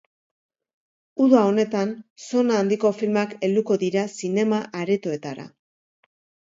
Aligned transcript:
Uda 1.25 1.43
honetan 1.49 1.91
sona 2.29 2.57
handiko 2.63 2.93
filmak 3.03 3.39
helduko 3.49 3.81
dira 3.87 4.09
zinema-aretoetara. 4.19 5.51